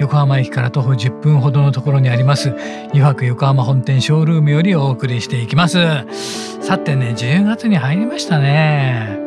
[0.00, 2.54] 横浜駅から徒歩10分ほどのところにあります
[2.90, 5.78] 油白横浜本店ショールームよりお送りしていきます。
[6.60, 9.18] さてね10月に入りましたね。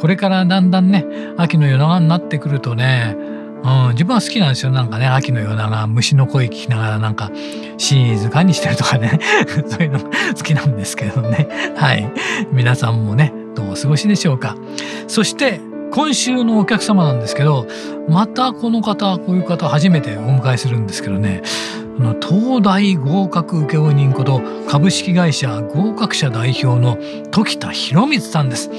[0.00, 1.04] これからだんだんね
[1.36, 3.16] 秋の夜長になってくるとね
[3.64, 4.72] うん、自分は好きなんですよ。
[4.72, 7.30] なんかね秋の夜長虫の声聞きながらなんか
[7.76, 9.18] 静かにしてるとかね
[9.66, 10.00] そういうの
[10.36, 11.48] 好きなんですけどね。
[11.76, 12.10] はい。
[12.52, 14.56] 皆さんもねどうお過ごしでしょうか。
[15.06, 15.60] そして
[15.92, 17.66] 今週のお客様なんですけど
[18.08, 21.42] またこの方こういう方初めてお迎えするんですけどね。
[22.22, 26.96] 東大合格請負人こと株式会社合格者代表の
[27.32, 28.70] 時田博光さんです。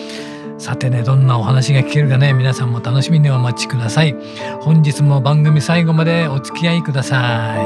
[0.58, 4.16] さてねどんなお話が聞けるかね皆さんも楽しみにお待ちください。
[4.62, 7.66] 本日も番組最後までお付き合いください。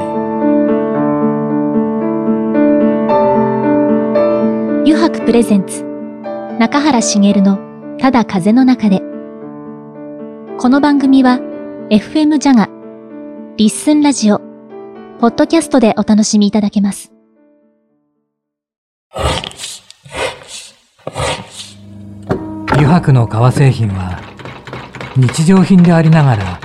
[4.82, 5.84] 油白プレゼンツ
[6.58, 7.58] 中原茂の
[7.98, 9.13] ただ風の中で。
[10.56, 11.40] この番組は
[11.90, 12.68] FM ジャガ
[13.56, 14.38] リッスンラジオ
[15.18, 17.12] ポッドキャストでお楽しみいただけます。
[22.70, 24.20] 油白の革製品は
[25.16, 26.60] 日常品でありながら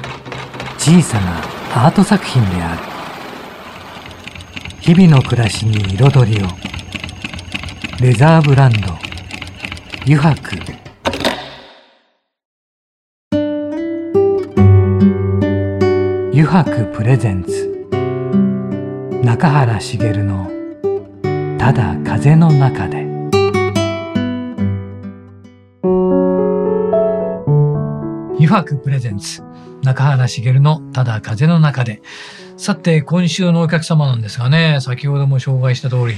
[0.78, 1.40] 小さな
[1.88, 2.82] アート作品である。
[4.82, 6.48] 日々の暮らしに彩りを。
[8.02, 8.94] レザーブランド
[10.04, 10.89] 油白。
[16.52, 17.87] 白プレゼンツ。
[19.23, 20.49] 中原茂の
[21.60, 23.05] 「ただ風の中で」
[28.39, 29.43] 油白プレゼンツ。
[29.83, 32.02] 中原茂の「ただ風の中で」
[32.58, 36.15] さて今週のお客様なんですがね先ほども紹介した通り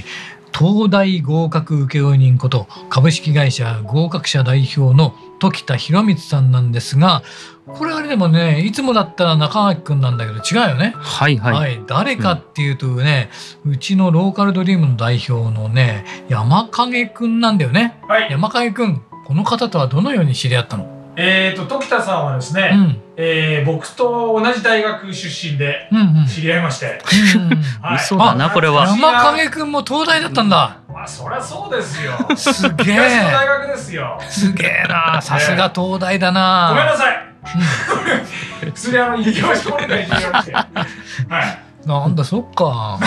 [0.62, 7.24] 東大合格請負人こと株式会社合格者代表の時田博光さんなんですが
[7.66, 10.94] これあれでもねいつもだったら中垣君なんだけど違うよね。
[10.96, 11.52] はいはい。
[11.54, 13.28] はい、誰かっていうとね、
[13.66, 18.00] うん、うちのローカルドリームの代表のね山影君なんだよね。
[18.06, 20.86] はい、山影君この方とはどのように知り合ったの？
[21.16, 25.88] えーと、時田さんはですね、うん、えー、僕と同じ大学出身で
[26.28, 27.00] 知り合いまして、
[27.36, 28.88] うんうんはい、嘘だなこれは。
[28.88, 32.12] 山影君も東大だったんだ、まあそりゃそうですよ。
[32.36, 32.96] すげえ。
[32.96, 34.18] 大学ですよ。
[34.28, 35.22] すげえな。
[35.22, 37.34] さすが東大だな、ごめんなさい、
[38.64, 40.08] うん、普通にあの行きましょうね
[41.28, 42.98] はいなんだそっか。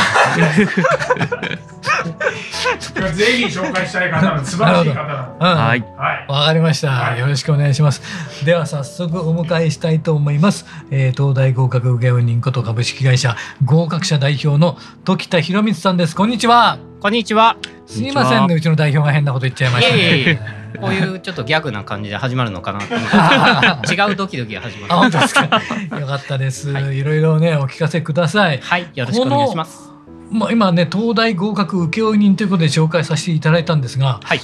[3.16, 5.82] ぜひ紹介したい方の素晴らしい方なの、うん、はい。
[6.28, 8.02] わかりました、はい、よろしくお願いします。
[8.46, 16.16] では早速お迎えしたいと思います、えー、東大合格請負人こと株式会社合格者代表の時田博光さんです。
[16.16, 20.40] こんにちはこんにちはすいませんねうちの代表が変なこと言っちゃいましたね
[20.82, 24.94] こういうちょっとギャグな感じで始まるのかなと思って 違うドキドキが始まる。
[24.94, 25.44] 本当ですか？
[26.00, 26.98] よかったです、はい。
[26.98, 28.60] いろいろねお聞かせください。
[28.62, 29.90] はい、よろしくお願いします。
[30.30, 34.42] まあ今ね東大合格請負人ということで紹介させていただいたんですが、はい、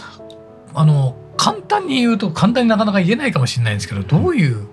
[0.73, 4.67] あの簡単に言うと簡単になかなか言えないかもしれないんですけど、どういう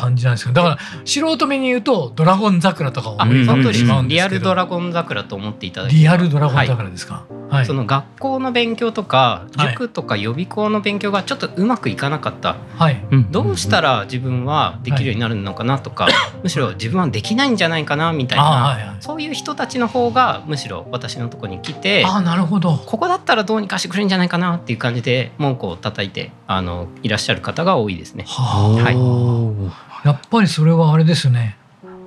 [0.00, 3.28] 感じなんですけどだから素人目に言うと「ドラゴン桜」とかを思っ
[3.64, 4.22] てしまうんですけど。
[4.22, 22.76] リアルドラゴン桜と思っていただリアルドラゴン桜ですか、はい、その学校の勉強とか塾とか予備校の勉強がちょっとうまくいかなかった、はい、どうしたら自分はできるようになるのかなとか、はい、むしろ自分はできないんじゃないかなみたいな、はいはい、そういう人たちの方がむしろ私のところに来てあなるほど。
[22.76, 28.24] ここだったらどうにかしてくれるんじゃないかなっていう感じで文句を叩いてあのいらっしゃる方が多いですね。
[28.26, 31.56] は、はいやっぱりそれはあれですね。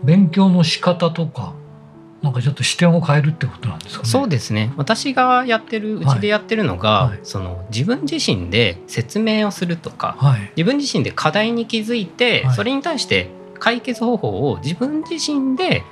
[0.03, 1.53] 勉強の仕方とか
[2.25, 4.73] なんかちょっと視点を変えるってことなんですか、ね、そうですね。
[4.77, 7.09] 私がやってるうちでやってるのが、はい。
[7.11, 15.83] はい、その自分自身で説明をするとか、はい、自分自身で課題に気づいて、それに対して解決方法を自分自身で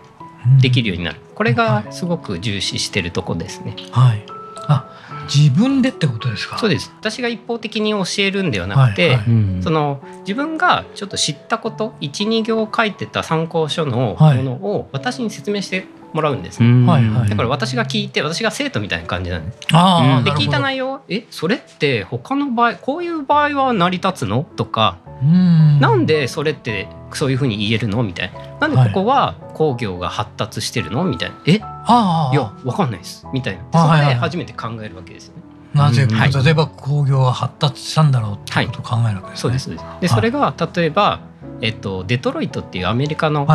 [0.59, 3.75] できるようになる、うん、これがすごく重視してるとこですね。
[3.91, 4.25] はい、
[4.67, 4.89] あ
[5.23, 6.57] 自分でってことですか？
[6.57, 6.91] そうです。
[6.99, 9.23] 私が一方的に教えるんではなくて、はいは
[9.59, 19.51] い、その自分がちょっと知ったこと12行書いてた参考書のものを私に説明してもらうんです、ね、はいはい、だから私が聞いて私が生徒みたいな感じなんで。
[19.51, 24.44] すあで聞いた内容えそれって他の場合こういう場合は成り立つの？
[24.56, 24.98] とか。
[25.24, 25.80] ん。
[25.80, 28.04] なんでそれってそういうふうに言えるの？
[28.04, 28.68] みたいな。
[28.68, 31.04] なんでここは工業が発達してるの？
[31.04, 31.36] みたいな。
[31.48, 31.60] え？
[31.62, 33.27] あいやわかんないです。
[33.33, 33.88] みたいな。
[33.88, 35.44] それで初めて考えるわけですよね。
[35.74, 39.51] なぜ、はい、例えば工業が発達したんだろうってことを考えるわけですね。
[39.51, 40.01] はい、そうです。
[40.01, 41.21] でそれが例えば、
[41.62, 43.48] えっと、デトロイトっていうアメリカの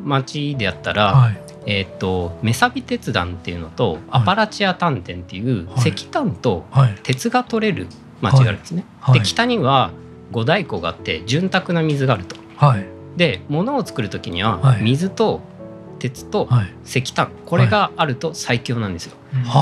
[0.00, 1.32] 町であったら、はい。
[1.32, 6.64] はい、えっと、メサビ鉄団っていうのとアパラチア炭田っていう石炭と
[7.02, 7.86] 鉄が取れる
[8.20, 8.84] 町があるんですね。
[9.12, 9.92] で北には
[10.30, 12.36] 五大湖があって潤沢な水があると。
[13.16, 15.40] で物を作る時には水と
[15.98, 16.48] 鉄と
[16.84, 19.16] 石炭、これがあると最強なんですよ。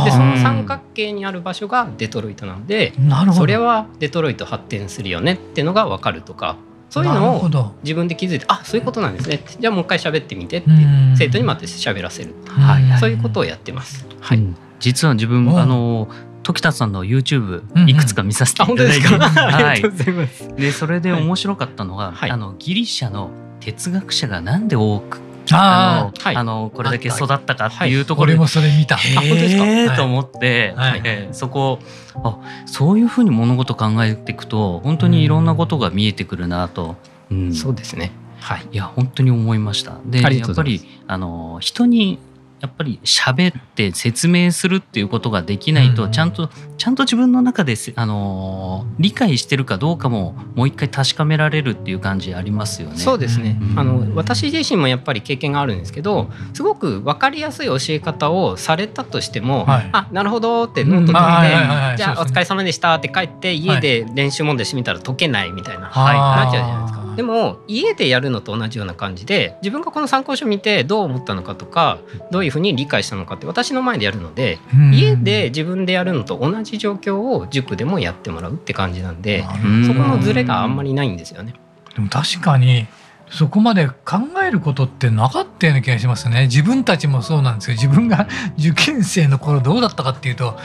[0.05, 2.93] でその三角形にある場所がデトロイトなので
[3.35, 6.57] それはデトロイト発展するよねっていうのが分かるとか
[6.91, 9.43] そういうのを自分で気づいてあそういうことなんですね。
[9.59, 10.69] じゃあもう一回喋ってみてって
[11.17, 14.07] 生徒にまた喋らせる、はい、そういうことをやってます。
[14.21, 14.43] はい、
[14.81, 16.09] 実は自分あの
[16.43, 19.83] 時田さんの YouTube いくつか見させていただいて、うんうん、はい、
[20.57, 23.31] でそれで面白かったのが、はい、あのギリシャの
[23.61, 25.21] 哲学者がなんで多く
[25.53, 28.97] あの、はい、あのこれだけ育ったかっていうところで、はい、もそれ見た。
[28.97, 29.67] 本当ですか？
[29.67, 31.79] えー、と思って、はいえー、そこ
[32.15, 36.97] あそういうふうに物事考えていくと本当にいろんなことが見えてくるなと。
[37.31, 38.13] うん、そうですね。
[38.41, 38.69] はい。
[38.73, 39.99] いや本当に思いました。
[40.05, 42.19] でやっぱりあの人に
[42.61, 46.49] やっぱり喋って説明するっていうことができないと、ちゃんと
[46.79, 52.97] ちゃんと自分の中であの理解してるかどうかももう一回確かめられるっていう感じありますよね。
[52.97, 53.61] そうですね。
[53.77, 66.96] あの私自身もやっぱり経験があるんですけど、すごく分かりやすい教え方をされたとしても、はい、あなるほどってノート取って、じゃあお疲れ様でしたって帰って家で練習問題してみたら解けないみたいな、はい、なっちゃうじゃないですか。
[67.17, 71.99] でも家でやるのと同じような感じで自分がこの参考書見てどう思ったのかとか
[72.31, 74.59] どういうふうに理解したのかって私の前でやるので、
[74.93, 79.45] 家で自分でやるのと同じ状況を塾でもやってもらうって感じなんで
[79.87, 81.55] そこのズレがあんまりないんですよね。
[81.95, 82.87] でも確かに
[83.31, 86.43] そこまで考えることってなかったような気がしますね。
[86.43, 88.29] 自分たちもそうなんですけど自分が
[88.59, 90.57] 受験生の頃どうだったかっていうと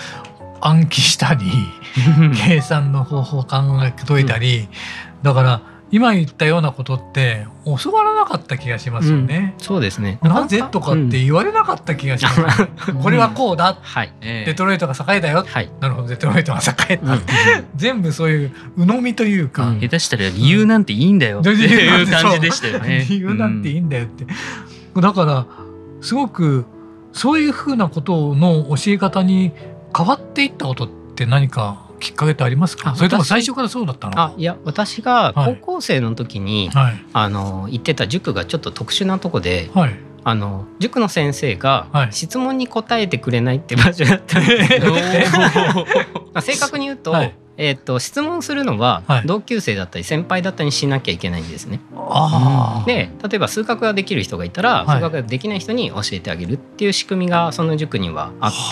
[0.62, 1.46] 暗記したり
[2.46, 4.70] 計算の方法を考え解いたり、
[5.24, 5.62] だから
[5.92, 9.56] 今言ったようなことって教わらなかった気がしますよね。
[9.58, 10.20] うん、そうですね。
[10.22, 12.68] なぜとかって言われなかった気がします。
[12.92, 13.78] うん、これはこうだ。
[13.82, 15.44] はい、デトロイトが栄えたよ。
[15.46, 17.14] はい、なるほどデトロイトが栄えた。
[17.14, 17.22] うん、
[17.76, 23.06] 全部そういう鵜呑みというか、下手したら理由なんていいんだよっていう感じでしたよね。
[23.10, 24.26] 理由なんていいんだよって。
[24.96, 25.46] だから
[26.02, 26.66] すごく
[27.14, 29.52] そういうふうなことの教え方に
[29.96, 32.96] 変わっていったことって何かきっかけってありますか？
[32.96, 34.20] それとも最初からそうだったの？
[34.20, 44.94] あいや私が高校生の時に、はい、あの行ってた塾がちょっと特殊なとこで、はい、あの塾の先生が質問に答えてくれないって場所だったんですけど、
[46.42, 51.80] 正確に言うと、はい、えーと、質問するのは同級生だったり先輩だったりしなきゃいけないんですね。
[51.94, 58.72] はい、で例えば数学ができる人がいたら、数学ができない人に教えてあげるっていう仕組みがその塾にはあっ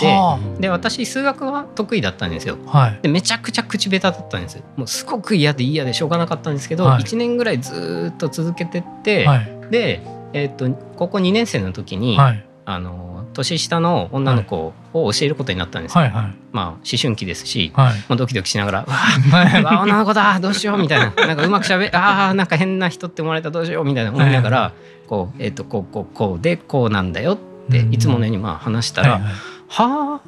[0.56, 2.58] てで私数学は得意だったんですよ。
[2.66, 9.28] はい、でめちゃくちゃ口下手だったんですもうすごく嫌で嫌でしょうがなかったんですけど、はい、1年ぐらいずっと続けてって、
[9.70, 10.00] で、
[10.32, 15.96] えーと、高校2年生の時に、あの年下の女の子を教えることになったんです。
[15.96, 21.12] よ、はいはい、まあ思春期ですし、はい、まあ、ドキドキしながら「わあ女の子だどうしよう」みたいな。
[21.26, 24.72] なんかうまくしゃべああなんか変な人って思われたらどうしようみたいな思いながら
[25.06, 27.38] こう、えー、とこうこうこうでこうなんだよっ
[27.70, 29.32] ていつものようにまあ話したら「はい、はい、
[29.68, 30.20] はあ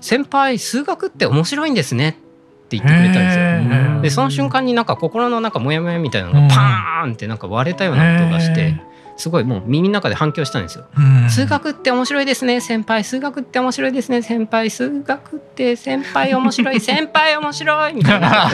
[0.00, 2.18] 先輩数学って面白いんですね」
[2.66, 4.02] って言ってくれたんですよ。
[4.02, 8.76] でその瞬間になんか心の中モヤモヤみたいなのがパーンってなんか割れたような音がして。
[9.16, 10.84] すごいもう耳の中で反響したんですよ。
[11.28, 13.02] 数学って面白いですね先輩。
[13.02, 14.70] 数学って面白いですね先輩。
[14.70, 18.50] 数学って先輩面白い 先輩面白いみたいな。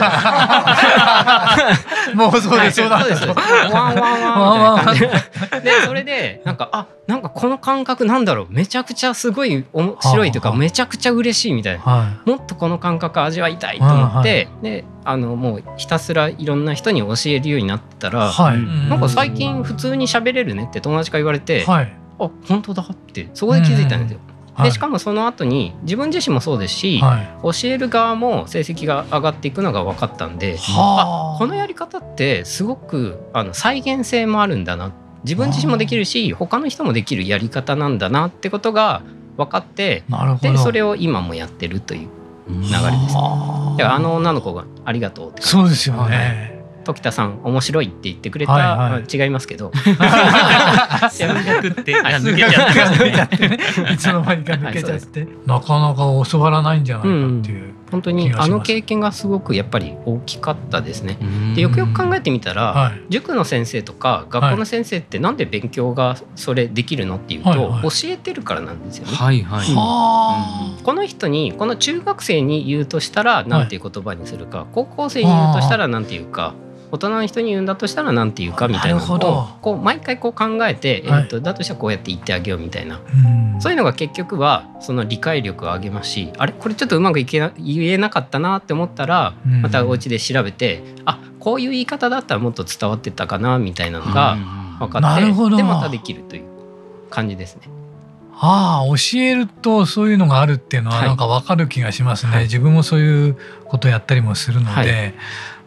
[2.15, 3.25] もうそうです、そうなんです。
[3.25, 3.35] ワン
[3.73, 5.81] ワンワンみたいな感じで。
[5.85, 8.47] それでなんかあなんかこの感覚なんだろう。
[8.49, 24.19] めちゃくちゃすごい面白いというかめちゃくちゃ嬉しいみたいな、もっとこの感覚味わいたいと思って、であのもうひたすらいろんな人に教えるようになったら、はい、なんか最近普通に喋れるねって友達から言われて、はい、あ本当だってそこで気づいたんですよ。
[24.61, 30.57] でしかもその後に自分自身もそうですし、はい、教える側も成績が上がっていくのが分かったんで、
[31.35, 31.35] あ。
[31.39, 34.93] このやり方ってすごくあの再現性もあるんだな。
[35.23, 39.01] 自分自身もできるし他の人もできるやり方なんだなってことが
[39.37, 40.03] 分かって
[40.41, 42.09] でそれを今もやってるという
[42.47, 42.81] 流れです、ね。
[43.77, 46.53] だからあの女の子がありがとうってそうですよね。
[46.83, 49.71] 時田さん面白いって言ってくれた、はいはい、違いますけど。
[51.09, 51.95] 数学って。
[51.95, 53.47] 抜けちゃって。
[53.47, 53.57] ね
[53.93, 57.63] いつの間にか抜けちゃって、はい、なかなか教わらないんじゃないかっていう。
[57.65, 61.19] うん本当にあの経験がすごくやっぱり大きかったですね。
[61.55, 69.13] でよくよく考えてみたら、はい、塾の先生とか学校の先生ってなんで勉強がそれできるのっていうと、はいはい、教えてるからなんですよね。
[69.13, 70.77] はいはい。
[70.77, 76.55] うん、この人にこの中学生に言うとしたら何ていう言葉にするか、高校生に言うとしたら何ていうか。
[76.93, 83.01] 大人の人に言うんだとしたら何て言うかみたいなのをこう毎回こう考えて、えー、とだとしたらこうやって言ってあげようみたいな、
[83.59, 86.53] そういうのが結局はその理解力を上げますしあれ？
[86.53, 94.37] これちょっとうまくいけな言えなかったなって思ったらまたお家で調べて、あこういう言い方だったらもっと伝わってたかなみたいなのが
[94.77, 95.25] 分かって、
[95.57, 96.43] でまたできるという
[97.09, 97.63] 感じですね。
[98.35, 105.13] ああ教えるとそういうのがあるっていうのはなんか分かる気がしますね、はい、自分もそういうことやったりもするので、はい、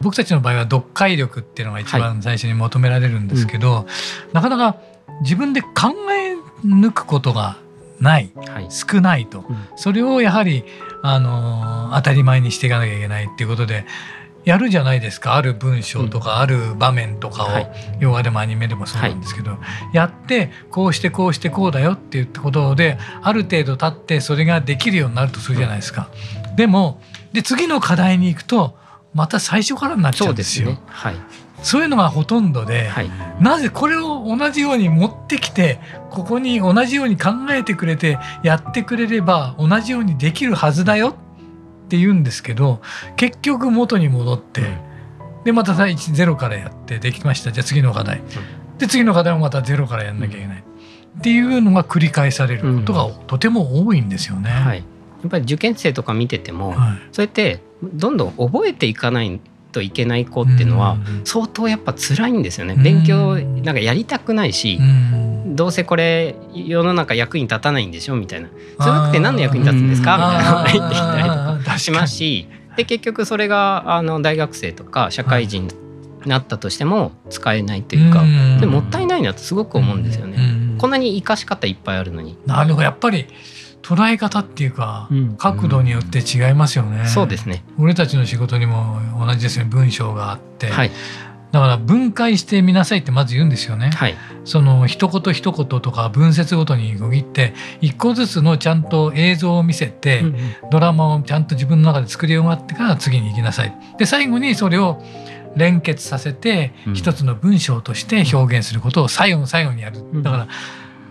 [0.00, 4.80] 僕たちの場合は読解力っていうのが一番最初に求められるんですけど、はいうん、なかなか
[5.22, 5.68] 自分で考
[6.12, 7.56] え抜くことが
[8.00, 8.30] ない、
[8.68, 10.64] 少ないと、うん、それをやはり、
[11.02, 13.86] あのー、当たり前にしていかなきゃいけないっていうことで
[14.46, 15.34] やるじゃないですか。
[15.34, 17.48] ある文章とかある場面とかを、
[17.98, 19.58] 洋画でもアニメでもそうなんですけど、
[19.92, 26.08] やってこうしてこうしてこうだよっていうことである程度経ってそれができるようになるとするじゃないですか。
[26.54, 27.00] でも
[27.32, 28.78] で次の課題に行くと
[29.14, 30.78] また最初からになっちゃうんですよ。
[30.86, 31.16] はい、
[31.60, 33.10] そういうのがほとんどで、はい、
[33.40, 41.16] なぜこれを同じように持ってきてここに同じように考えてくれてやってくれれば同じようにできるはずだよ
[41.86, 42.80] って言うんですけど
[43.16, 47.52] 結局元に戻って、うん、でまた第一ゼロからやってできました。
[47.52, 54.50] じゃあ次の課題、うん、で次の課題もまたゼロからやんなきゃいけない、うん、っていうのが繰り返されることがとても多いんですよね。
[54.50, 54.82] はい、や
[55.28, 59.40] っぱり受験生とか見てても、はい、そうやってどんどん覚えていかない
[59.72, 62.74] といけない子っていうのは相当やっぱ辛いんですよね。
[62.74, 64.80] 勉強なんかやりたくないし、
[65.56, 68.48] どうせこれ世の中役に立たないんでしょみたいな
[68.78, 70.16] 「数学って何の役に立つんですか?」
[70.68, 75.74] みたいな言ってきたりとかしますしで結局それがあの大学生とか社会人に
[76.26, 78.22] なったとしても使えないというか
[78.60, 80.38] でもったいないなとすごく思うんですよね。
[80.78, 82.36] こんなに生かし方いっぱいあるのに。
[82.46, 83.26] なるほどやっぱり
[83.82, 85.08] 捉え方っていうか、
[85.38, 87.06] 角度によって違いますよね。
[87.06, 87.62] そうですね。
[87.78, 90.90] 俺たちの仕事にも同じですね文章があって、はい、
[91.56, 93.88] だから分解してみなさいってまず言うんですよね。
[93.88, 100.34] はい、その一言一言とか文節ごとに区切って一個ずつのちゃんと映像を見せて、うんうん、
[100.70, 103.74] ドラマをちゃんと自分の中で作り終わってから次に行きなさい。
[103.98, 105.02] で最後にそれを
[105.56, 110.02] 連結させて一つの文章として表現することを最後の最後にやる。
[110.22, 110.48] だから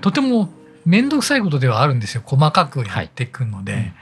[0.02, 0.50] とても
[0.86, 3.74] 面倒くさいことではあるんですよ細かくやっていくので。
[3.74, 3.94] はい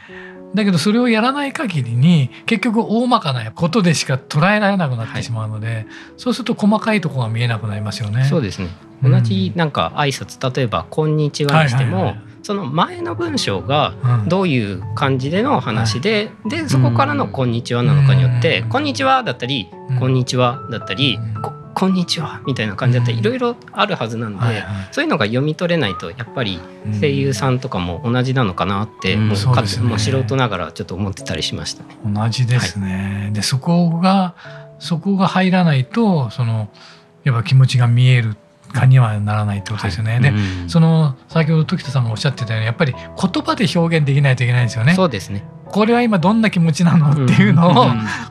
[0.54, 8.26] だけどそれをやらない限りに結局大まかなことでしか捉えられなくなってしまうので、はい、そうすると細かいところが見えなくなりますよね。
[8.26, 8.70] そうですね。
[9.02, 13.94] 同じなんか挨拶例えば「こんにちは」にしても、その前の文章が
[14.28, 19.70] どういう感じでの話で、うん、でそこからの「こんにちは」なのかによって「こんにちは」だったり
[20.00, 21.20] 「こんにちは」だったり
[21.74, 26.60] 「こんにちは」みたいな感じだったらいろいろあるはずなんで、はいはい、そういうのが読み取れないとやっぱり
[27.00, 31.98] 声優さんとかも同じなのかなって、もうかね、もう素人ながらちょっと思ってたりしましたね。
[32.06, 34.36] 同じですね、はい、でそこが
[34.80, 36.70] そこが入らないとその
[37.24, 38.36] やっぱ気持ちが見える
[38.74, 40.14] かにはならないってことですよね。
[40.14, 44.94] はい、で、うん、その先ほど時田さんがおっしゃってたようにやっぱり言葉で表現できないといけないんですよね。
[44.96, 45.44] そうですね。
[45.66, 47.86] これは今どんな気持ちなのっていうのを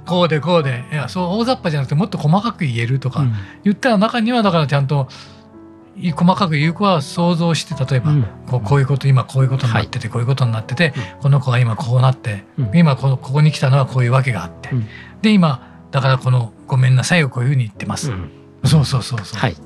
[0.06, 3.24] こうでこうでいやそう大雑把じゃなくてもっと細かく言えるとか
[3.64, 5.08] 言ったら中にはだからちゃんと
[6.16, 8.12] 細かく言う子は想像して例えば、
[8.46, 14.70] こうこういうこと今こういうことになってて、こういうことになってて、この子が今こうなって、今このここに来たのはこういうわけがあって、
[15.20, 18.10] で今だからこの「ごめんなさい」をこういうふうに言ってます。
[18.64, 19.40] そうそうそうそう。
[19.40, 19.56] はい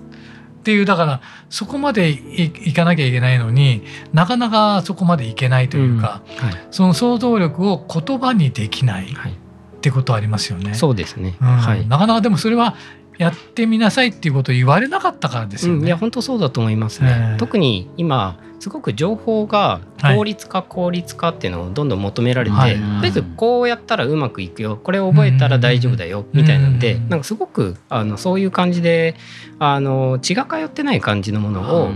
[0.66, 6.44] っていうだからそこまでいかなきゃいけないのになかなかそこまでいけないというか、うん。
[6.44, 10.74] はい、その想像力を言葉にできない、ってことありますよね。
[10.74, 12.74] そうですね、うん、はい、なかなかでもそれは
[13.16, 15.78] やってみなさいっていうことを言われなかったからですよね。
[15.78, 17.36] うん、いや本当そうだと思いますね。
[17.38, 24.76] 特に今すごく情報が効率化効率化っていうのをどんどん求められて、はい、とりあえずこうやったらうまくいくよ。
[24.76, 29.14] これを覚えたら大丈夫だよみたいなんでなんかすごくあのそういう感じで
[29.58, 31.90] あの血が通ってない感じのものを、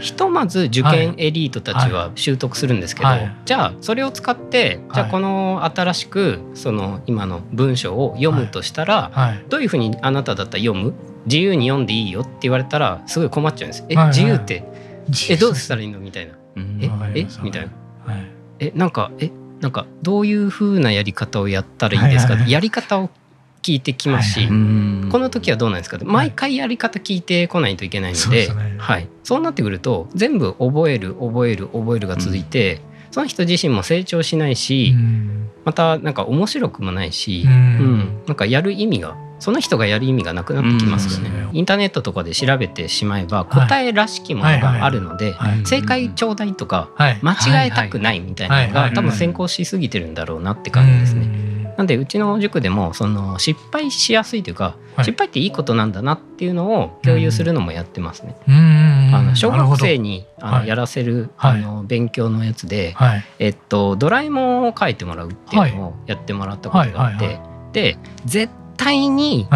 [0.00, 3.08] ひとまず受験エリートたちは習得するんですけど、
[3.44, 9.10] じゃあそれを使ってじゃあこの新しくその今の文章を読むとしたら、
[9.48, 10.94] どういうふうにあなただったら読む？
[11.26, 13.84] 自由に読んでいいよって言われたらすごい困っちゃうんです。
[13.88, 14.62] え、自由って
[15.30, 15.98] え どうしたらいいの？
[15.98, 16.32] みたいな。
[16.80, 17.26] ええ？
[17.42, 17.72] みたいな。
[18.58, 19.30] えなんかえ？
[19.60, 23.10] なんかどういうふうなやり方をやったらいいですか、はいはい、やり方を聞
[23.62, 24.48] 聞いてきますし、はい、
[25.10, 25.98] この時はどうなんですか？
[26.04, 32.80] 毎回やり方聞いてこないといけないので,、はいはい、そうなってくると全部覚える覚える覚えるが続いて、うん、
[33.12, 35.35] その人自身も成長しないし、うん、
[35.66, 45.34] またなんか面白くもないし、うん、なんかやる意味がその人がやる意味がなくなってきますよね、うん、インターネットとかで調べてしまえば答えらしきものがあるので
[45.66, 51.45] 正解ちょうだいとか間違えたくないみたいなのが多分先行しすぎてるんだろうなって感じですね。
[51.76, 58.34] なんでうちの塾でもその失敗しやすいというか、はい、失敗っていいことなんだなっていうのを共有するのもやってますね。
[59.12, 67.40] あの小学生にあのやらせる、あの勉強のやつで、はい、えっとドラえもんを書いてもらうっていうのをやってもらったことがあって、
[67.72, 69.46] で絶対に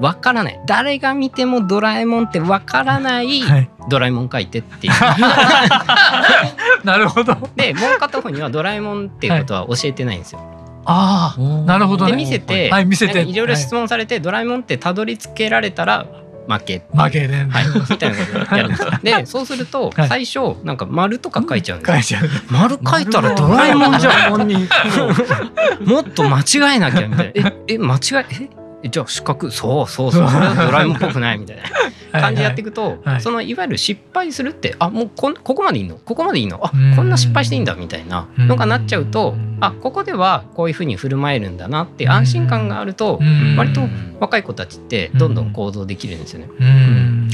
[0.00, 3.42] わからない、誰が見てもドラえもんってわからない、
[3.88, 4.92] ドラえもん書いてっていう。
[6.84, 7.36] なるほど。
[7.56, 10.57] でもう片方にはドラえもんっていうことは教えてないんですよ。
[10.84, 13.22] ああ、なるほど、ね、で見せて、はい、見せて。
[13.22, 13.46] いろい。
[13.48, 16.06] ろ質問されて、はい、ドラえもんってたどり着けられたら
[16.48, 16.82] 負け。
[16.94, 18.90] 負けで、はい、みたいなことやるんですよ。
[19.02, 22.20] でそうすると最初なんか丸とか書いちゃうんですよ。
[22.20, 22.52] 書いちゃう。
[22.52, 24.38] 丸書いたらドラえもんじゃん。
[25.84, 27.52] もっと間違えなきゃみたいな。
[27.66, 28.67] ええ間違ええ？
[28.84, 31.62] じゃあ四角そうそうそうそれはドラえもんっぽくないみたいな。
[32.10, 35.96] 感じでやっていくとはい、そのいわゆる失敗するってあもうこここまでいいの？
[35.96, 36.58] ここまでいいの？
[36.64, 43.20] あこんな失敗していいんだみたいなのがなっちゃうとあここではこういうふうに振る舞えるんだなって安心感があると
[43.58, 43.82] 割と
[44.20, 46.48] 若い子たちってどんどん行動できるんですよね。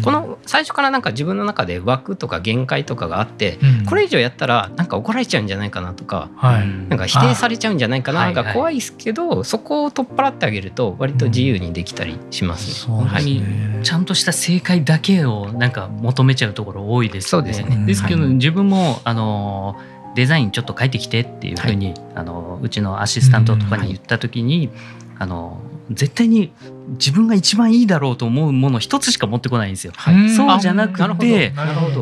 [0.03, 3.59] この最初からなんか自分の中で枠とか限界とかがあって、
[3.89, 12.97] これ以上やったらなんか怒られちゃうんじゃないかなとか、なんか否定されちゃうんじゃないかなが怖いですけど、そこを取っ払ってあげると割と自由にできたりしますね。
[12.97, 13.43] はい、
[13.83, 17.85] ちゃんとした正解だけをなんか求めちゃうところ多いです、ね、そうですね。
[17.87, 19.77] ですけど、自分もあの
[20.15, 24.71] デザインちょっと書いてきてっていうふうに、はい、あのうちのアシスタントとかに言った時に、
[25.19, 25.61] あの
[25.91, 26.53] 絶対に
[26.91, 29.93] 自分が一番いいだろうと思うもの一つしか持ってこないんですよ。
[29.97, 31.53] はい、そうじゃなくて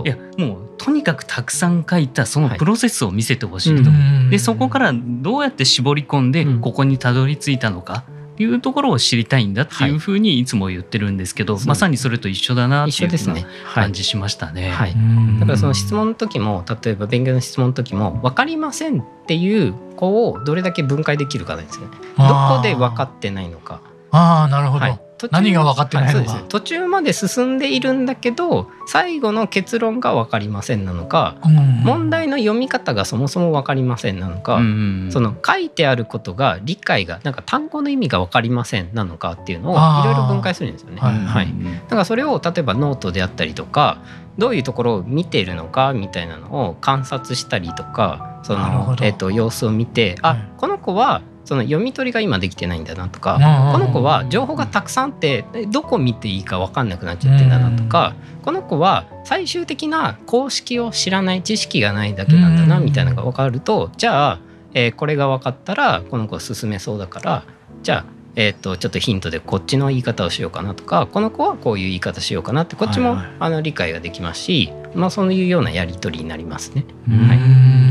[0.05, 8.05] いやもうとにかくたくさん書いたそのプロセスを見せてほしいと、はい、でそこからどうやって絞り込んでここにたどり着いたのか。
[8.05, 13.35] っていうところを知りたいんだっていうふうにいつも言ってるんですけど、はい、まさにそれと一緒だなっていうな
[13.75, 14.71] 感じしましたね。
[14.71, 14.95] はい、
[15.41, 21.97] だからその質問の時も例えば勉強の質問の時も分かりませんっていう子をどれだけ分解できるかなんですよね。
[22.17, 23.81] どこで分かってないのか。
[24.11, 31.55] ああなるほど、はい、何が分かってないのか、ね、途中まで進んでいるんだけど最後の結論が分かりませんなのか、うん、
[31.85, 41.01] 問題の読み方がそもそも分かりませんなのか、うん、その書いてあることが理解がなんか単語の意味が分かりませんなのかっていうのをいろいろ分解するんですよね。
[41.01, 41.49] はい、はい、
[41.85, 43.99] だからそれを例えばノートであったりとか
[44.39, 53.39] どういうところを見ているのかみたいなのを観察したりとかその、えーと、様子を見てあ、この子はその読み取りが今できてないんだなとか、
[53.73, 64.41] この子は情報がたくさんあってどこ見ていいか分かんなくなっちゃってんだなとか、この子は最終的な公式を知らない知識がないだけなんだなみたいなのが分かると、じゃあ、
[64.75, 67.45] えー、これが分かったらこの子は進めそうだから
[67.83, 76.87] じゃあえー、とちょっとヒントでこっちの言い方をしようかなとかこの子はこういう言い方しようかなってこっちも、あの理解ができますし、まあ、そういうようなやり取りになりますね。
[77.09, 77.82] はい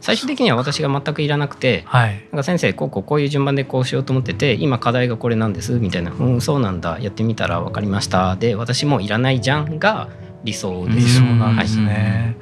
[0.00, 6.98] 最終的には私が全くいらなくて、はい、なんか先生こうこうこういう順番でこうしようと思ってて今課題がこれなんですみたいな「うんそうなんだ。
[7.00, 10.08] やってみたら分かりました」で私もいらないじゃんが
[10.44, 10.98] 理想です。
[10.98, 12.36] 理想なんですね、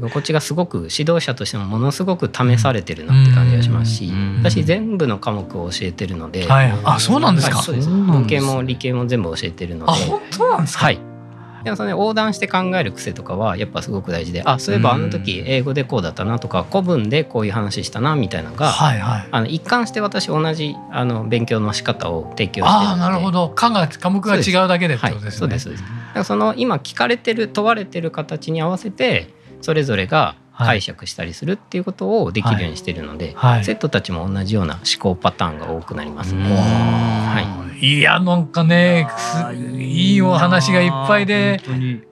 [0.00, 11.07] はい、こっちがすごごく指導者としてもものすごく試されてるなって感じがしますし私全部の科目を教えてるので、はい、あそうなんですか、はい、そうです文系も理系も全部教えてるのであ本当なんですか、はい
[11.64, 23.02] でもその、横断して考える癖とかはやっぱすごく大事であそういえばあの時英語でこうだったなとか古文でこういう話したなみたいなのが、はいはい、あの一貫して私同じあの勉強の仕方を提供してるので。
[23.02, 23.50] あなるほど。
[23.50, 25.38] 科が科目が違うだけでってことですね。
[25.38, 29.28] そうです、はい、だからその今聞かれてる問われてる形に合わせて
[29.60, 33.54] それぞれが解釈したりするっていうことをできるようにしてるので、はい。
[33.56, 36.42] はい、生徒たちも同じような思考パターンが多くなりますね。
[36.44, 39.08] はい、いやなんかね
[39.76, 41.60] いいお話がいっぱいで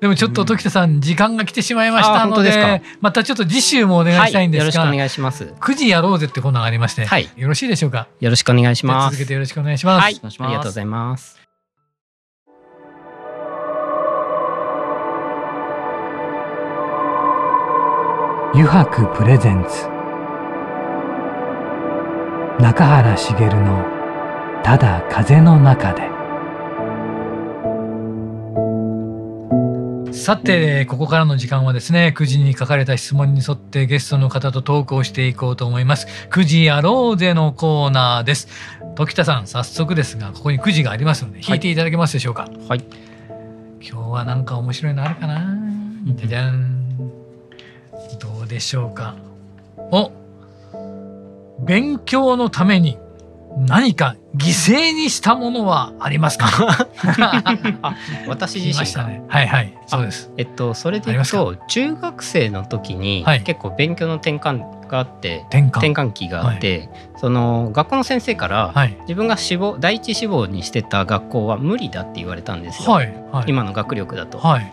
[0.00, 5.44] でもちょっと時田さん時間が来てしまいましたのでまたちょっと次週もお願いしたいんですが、はい、よろしくお願いします。
[5.60, 8.08] 9時やろうぜってコーナーがありまして、はい、よろしいでしょうか？
[8.20, 9.16] よろしくお願いします。
[9.16, 11.45] 続けてよろしくお願いします、はい、ありがとうございます
[18.58, 19.86] 油白プレゼンツ。
[22.58, 23.84] 中原茂の
[24.64, 26.08] 「ただ風の中で」
[30.16, 36.06] さてここからの時間はですね9時に書かれた質問に沿ってゲストの方とトークをしていこうと思います。
[36.30, 38.48] 9時やろうぜのコーナーです。
[38.94, 42.48] 時田さん早速ですがここにくじがありますので引いていただけますでしょうか？
[42.70, 42.82] はい。
[43.86, 45.44] 今日はなんか面白いのあるかな？
[46.06, 46.72] じゃじゃん。
[46.72, 46.75] ど
[48.46, 49.14] うでしょうか？
[49.76, 50.10] お
[51.60, 52.98] 勉強のために
[53.58, 56.46] 何か犠牲にしたものはありますか？
[57.82, 57.96] あ
[58.28, 60.30] 私自身が、ね、はいはいそうです。
[60.36, 65.68] えっとそれで言うと中学生の時に結構勉強の転換があって、転換。
[65.70, 73.00] 転換期があって、はい、その学校の先生から、はい、自分が志望第一志望にしてた学校は無理だって言われたんですよ、
[73.48, 74.72] 今の学力だと、はい、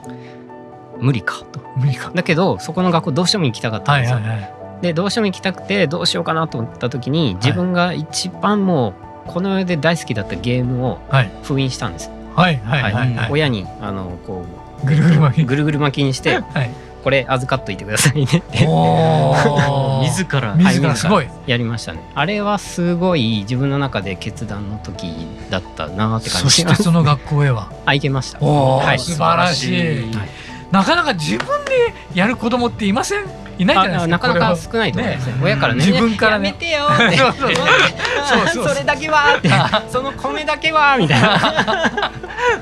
[0.99, 1.59] 無理かと。
[1.77, 2.11] 無理か。
[2.13, 4.53] だけどそこの学校どうしても行きたかったんですよ、はいはいはい。
[4.81, 8.93] でどうしても行きたくてどうしようかなと思った時に自分が一番も
[9.27, 10.99] うこの世で大好きだったゲームを
[11.43, 12.09] 封印したんです。
[12.35, 13.13] はいはいはい、はい。
[13.15, 14.45] はい、親にあのこ
[14.83, 15.45] うぐるぐる巻き。
[15.45, 16.69] ぐるぐる巻きにして、はい、
[17.03, 18.25] これ預かっといてくださいね。
[18.39, 18.67] って
[20.03, 21.27] 自ら自らすごい。
[21.47, 21.99] やりましたね。
[22.15, 25.13] あれはすごい自分の中で決断の時
[25.49, 27.69] だったなって感じそしてその学校へは。
[27.85, 28.39] あ行けました。
[28.39, 30.29] はい、素晴らしい、はい、
[30.73, 33.25] なかなか自分でやる子供っていません？
[33.59, 35.35] いないじゃないですかなかなか少ないと思いますね。
[35.43, 35.85] 親からね。
[35.85, 36.47] 自分からね。
[36.47, 36.89] やめてよ。
[38.51, 42.11] そう それだけは その米だけはみたいな。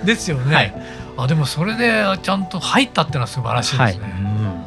[0.03, 0.75] ですよね、
[1.17, 4.13] あでもそれでちゃんと入ったってのは素晴らしいですね。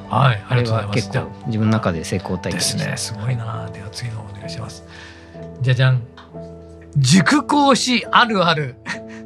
[0.09, 0.95] はい、ありがとうございます。
[0.95, 2.93] 結構自分の中で成功体験ですね。
[2.97, 3.69] すごいな。
[3.75, 4.85] では次のお願いします。
[5.61, 6.01] じゃじゃん。
[6.97, 8.77] 塾講師あるある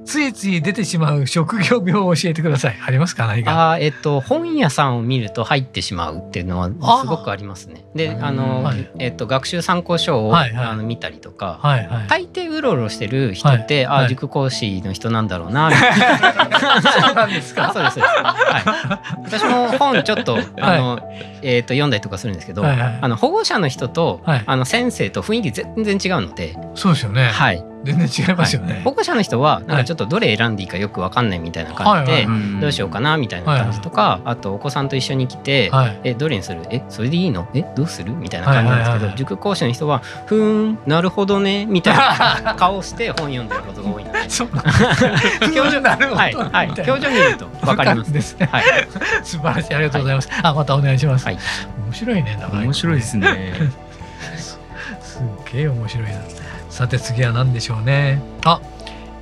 [0.08, 2.78] ついつい出てしまう職業病を教えてください。
[2.82, 3.26] ありますか？
[3.26, 3.72] 何か。
[3.72, 6.70] あえっと本屋さんを見ると入ってしまうっていうのは
[7.02, 7.84] すごくありますね。
[7.94, 16.80] で、あの、はい、えっと学習参考書を、はいはい、あの見たりとか、はいはい、大抵うろうろしてる人って、はい、あ塾講師の人なんだろうな みたいな。
[16.80, 17.70] そうなんですか？
[17.74, 18.00] そうです。
[18.00, 19.24] はい。
[19.24, 21.00] 私も本ちょっと あの、
[21.42, 26.56] えっと読んだりとかするんですけど、はいはい、あの保護者の人と、あの先生と雰囲気全然違うので。
[26.74, 27.26] そうですよね。
[27.28, 27.62] はい。
[27.84, 32.26] 全然違いますよね、はい、保護者の人はなんかちょっとどれ選んでいいかよく分かんないみたいな感じで
[32.60, 35.70] どうしようかなみたいな感じとかあとお子さんと一緒に来て
[36.04, 36.62] 「えどれにする？
[36.70, 41.96] えそれでいいのえどうする?」みたいな感じなんですけど塾講師の人は「ふーんなるほどね」みたい
[42.44, 44.18] な 顔して本読んでることが多いので。
[45.58, 48.64] 表情 なるほどはい、はい、表情見ると分かりますですね、はい、
[49.22, 49.74] 素晴らしい。
[49.74, 51.38] ありがとうございます、あまたお願いします、はい、
[51.86, 53.54] 面白いね面白いですね。
[55.00, 56.12] すっげえ面白いな
[56.78, 58.22] さて次は何でしょうね。
[58.44, 58.60] あ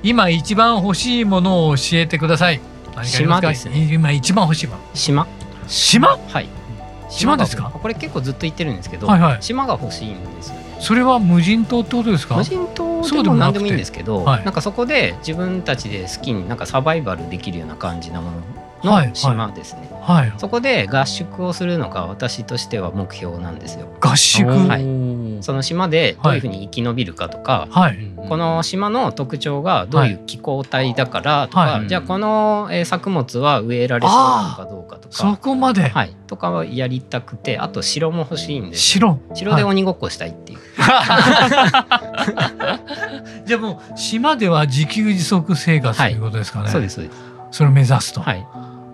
[0.03, 2.61] 今一番欲しいものを教えてください。
[3.03, 3.91] 島ですね。
[3.91, 4.81] 今一番欲しいもの。
[4.93, 5.25] 島。
[5.67, 6.19] 島？
[6.27, 6.47] はい。
[7.09, 7.71] 島ですか？
[7.71, 10.77] これ結構ずっと言ってるんですけど、はいはい、島が欲しいんですよね。
[10.79, 12.35] それは無人島ってことですか？
[12.35, 18.29] 無人島でも何でもいいんですけど、はい、なんかそこで自分たちで好きになんかサバイバルできるような感じなも
[18.83, 23.87] のの島ですね、はいはい、そこで合宿をするのが私としては目標なんですよ。
[23.99, 24.83] 合宿、はい、
[25.41, 39.19] その島でどういうふうに生き延びるかとか、はい、この島の特徴がどういう気候帯だからとか、はい、じゃあこの作物は植えられそうなのかどうかとかそこまで、はい、とかはやりたくてあと城も欲しいんです城？
[39.33, 41.01] 城で鬼ごっこしたいっていう、は
[43.45, 47.17] い、じゃあもう島では自給自足生活ということですかね、そうですそうです。
[47.51, 48.45] それを目指すと、はい、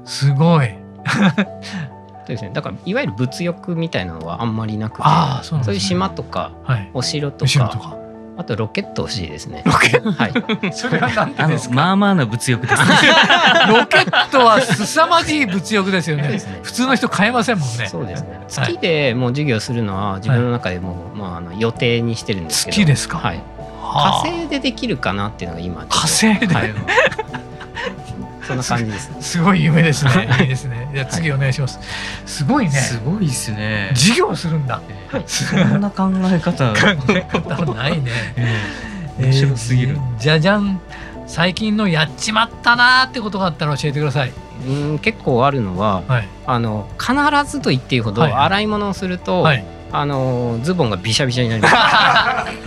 [0.05, 0.69] すごい
[2.27, 5.03] ですね、だからいわゆる物欲みたいなのはあんまりなくて
[5.43, 7.97] そう、ね,、いう島とか、はい、お城とか
[8.35, 9.61] あとロケット欲しいですね。
[9.63, 10.33] ロケット、はい。
[10.73, 11.75] それは何でですか？
[11.75, 12.89] まあまあな物欲ですね。
[13.69, 16.23] ロケットは凄まじい物欲ですよね。
[16.23, 17.87] ね普通の人買えませんもんね。
[17.87, 18.41] そうですね。
[18.47, 22.75] 月でもう授業するのは自分の中でも、はい、まああの予定にしてるんですけど。
[22.77, 23.19] 月ですか？
[23.19, 23.41] はい。
[23.81, 26.73] 火星でできるかなっていうのが今火星で、はい、
[28.47, 30.29] そんな感じです、 すごい夢ですね。
[30.41, 30.89] いいですね。
[30.93, 31.79] じゃ次お願いします。
[32.25, 32.71] すごいね。
[32.71, 33.91] すごいですね。
[33.93, 34.81] 授業するんだ。
[35.25, 36.73] そんな考え方。
[36.73, 36.77] 考
[37.09, 38.11] え方ないね。
[39.19, 39.97] 面白すぎる。
[40.19, 40.79] じゃじゃん。
[41.25, 44.31] 最近のやっちまったなってことがあったら教えてください。
[44.67, 47.13] うん結構あるのは、はい、あの必
[47.51, 51.75] ずと言っていいほど洗い物をすると、はい、あのズボンがびしゃびしゃになります。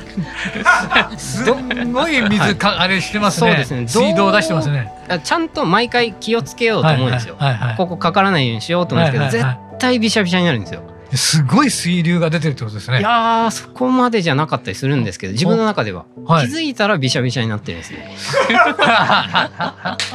[1.16, 3.50] すごい水か、はい、あれしてますね。
[3.50, 3.88] そうですね。
[3.88, 4.92] 水道出してますね。
[5.24, 7.36] ちゃんと毎回気をつけようと思うんですよ。
[7.38, 10.82] はいはいはいはい、ここかからないようにしようと思うんですけど、はいはいはい、絶対びしゃびしゃになるんですよ。
[11.14, 12.98] すごい水流が出てるってことですね。
[12.98, 18.16] いやそこまでじゃなかったりするんですけど、自分の中では、はい、気づいたらびしゃびしゃになってるんですね。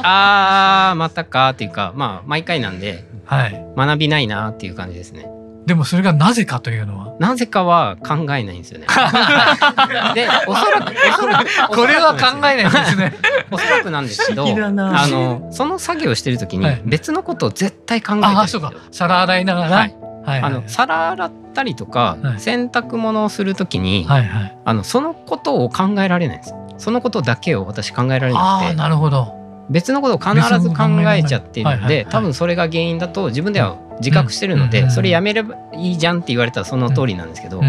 [0.02, 5.26] ああまたかっていうか、まあ毎回なんで、はい、学びないなっていう感じですね。
[5.66, 7.14] でもそれがなぜかというのは。
[7.20, 8.86] なぜかは考えないんですよね。
[10.14, 13.14] でおそらくおそらく これは考えないんですね。
[13.50, 18.62] おそらくなんですけど あのその作業してる時に別のことを絶対考えてるんですよ。
[18.64, 19.78] あ皿洗いながら、はい。
[19.80, 19.96] はい。
[20.24, 28.74] はい、あの皿洗ったりとか、はい、洗濯物をするときに、はいはい、あのそのことを考えられないんですそのことだけを私考えられなくて。
[28.74, 29.42] なるほど。
[29.70, 37.62] 別のことを必ず考えちゃっているので多分それが原因だと自分では自覚してるので、それやめればいいじゃんって言われたらその通りなんですけど、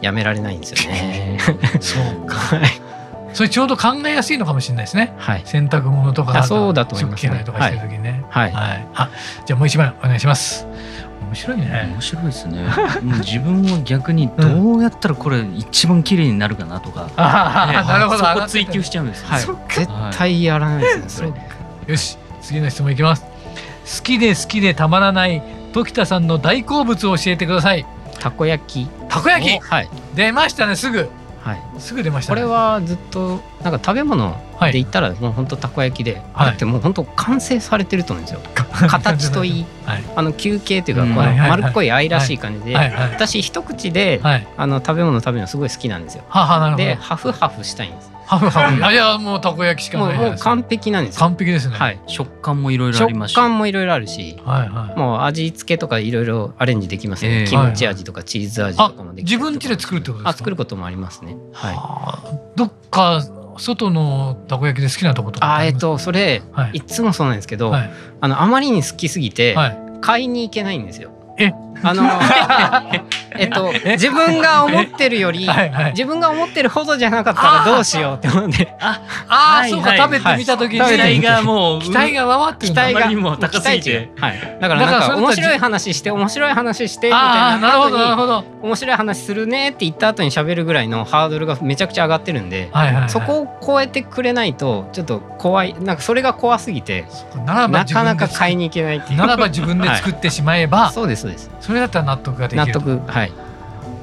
[0.00, 1.38] やめられないんですよね。
[1.80, 2.36] そうか
[3.34, 5.14] それちょうど考えやすいのかもしれないですね。
[5.18, 7.42] はい、洗濯物とかそうだと思います、ね。
[7.44, 8.24] とかしてる時ね。
[8.30, 8.52] はい。
[8.52, 8.88] はい。
[8.94, 9.10] あ、
[9.46, 10.66] じゃあもう一枚お願いします。
[11.28, 11.88] 面白いね。
[11.92, 12.62] 面白いですね。
[13.02, 17.10] もう自分は逆にどうやったらこれ一番綺麗になるかなとか。
[17.16, 18.18] ああ、なるほど。
[18.18, 19.24] そこ追求しちゃうんです。
[19.26, 19.40] はい。
[19.40, 19.88] 絶
[20.18, 21.32] 対やらないですね。
[21.86, 23.24] よし、次の質問いきます。
[23.24, 27.86] 好きで好きでたまらない時田さんの大好物を教えてください。
[28.18, 28.90] たこ焼き。
[29.08, 29.58] たこ焼き？
[29.58, 29.88] はい。
[30.14, 31.08] 出ましたね、すぐ。
[31.48, 38.40] はい、すぐ出ました、ね、これはずっとなんか食べ物で言ったらもう本当たこ焼きで、はい、だってもう本当完成されてると思うんですよ、
[38.88, 44.20] 形といい、はい、あの球形というかこの丸っこい愛らしい感じで、私一口で、
[44.56, 48.92] あの食べ物食べるのすごい好きなんですよ、ははでハフハフしたいんですハフハフ。
[48.92, 51.76] いやもうたこ焼きしかないもう完璧なんです完璧ですね。
[51.76, 52.00] はい。
[52.06, 54.98] 食感もいろいろあります食感もいろいろあるし、はいはい。
[54.98, 57.46] もう味付けとかいろいろアレンジできますね。
[57.48, 60.30] キムチ味とかチーズ味とかもでき自分家で作るってことですか？
[60.30, 61.36] あ作ることもありますね。
[61.54, 62.56] はい。
[62.56, 63.24] どっか
[63.56, 67.88] 外のたこ焼きで好きなとことあえっとそれ、い、つもそうなんですけど、あ
[68.28, 69.56] のあまりに好きすぎて、
[70.00, 71.10] 買いに行けないんですよ。
[71.38, 71.52] え？
[71.82, 72.04] あの
[73.38, 88.44] えっと自分が思ってるより、はいはい、自分が思ってるほどじゃなかったらどうしようって思って ああ、そうか食べてみた時に期待がもう期待が回って期待がも高すぎて、はい、だからなんか面白い話して面白い話してみたいななるほどなるほど。
[88.62, 97.04] 面白い話するねって言った後に喋るぐらいのハードルがめちゃくちゃ上がってるんで、はいはいはい、そこを超えてくれないとちょっと怖いなんかそれが怖すぎて
[97.46, 99.18] なかなか買いに行けないっていう。
[99.18, 103.32] ならば自分で作ってしまえば、はい、そうですそうですそれだったら納得ができる納得はい。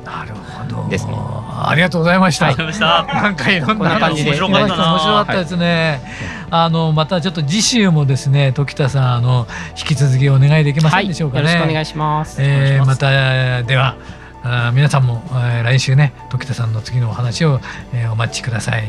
[0.06, 0.88] なるほど。
[0.88, 1.14] ですね。
[1.16, 4.30] ありがとうございました、はい、なんかいろんな感じで。
[4.30, 13.96] 面白かったですね、はい、あのまたちょっと次週もですね時田さんあの引き続きお願いできませんでしょうかね、はい、よろしくお願いします、えー、またでは
[14.44, 17.60] あ皆さんも、えー、来週ね時田さんの次のお話を、
[17.94, 18.84] えー、お待ちください、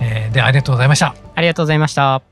[0.00, 1.14] えー、でありがとうございました。
[1.34, 2.31] ありがとうございました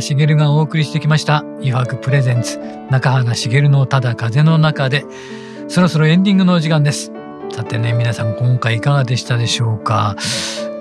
[0.00, 2.58] 茂がお送りしてきました「余白プレゼンツ
[2.90, 5.04] 中原茂のただ風の中で」
[5.68, 7.12] そろそろエンディングのお時間です。
[7.52, 10.16] さてね皆さん今回いかがでしたでしょうか？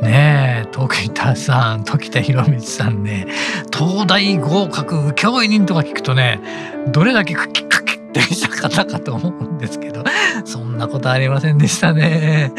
[0.01, 3.27] ねえ時田さん時田博光さんね。
[3.71, 6.39] 東大合格請負人とか聞くとね
[6.91, 10.03] どれだけクキクキってした方かと思うんですけど
[10.45, 12.51] そんなことありませんでしたね。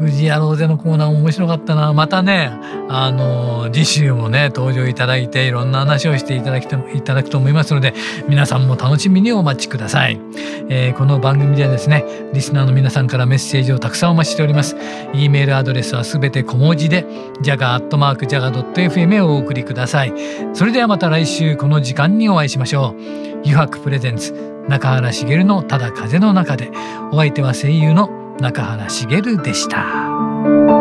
[0.00, 1.92] くじやろうぜのコーナー面白かったな。
[1.92, 2.50] またね、
[2.88, 7.94] あの、次週もね、登場いただいていろんな話をしていただきいただくと思いますので、
[8.28, 10.18] 皆さんも楽しみにお待ちください。
[10.68, 14.76] えー、この番組ではですね、リスナーの皆さんからメッセージをたくさんお待ちしております。
[15.12, 17.04] e メールアドレスはすべて小文字で、
[17.42, 20.14] じゃが jaga.jaga.fm をお送りください。
[20.54, 23.40] それではまた来週この時間にお会いしましょう。
[23.44, 24.34] 油白プレゼンツ
[24.68, 26.70] 中原茂のただ風の中で
[27.10, 30.79] お相手は声優の中原茂でした。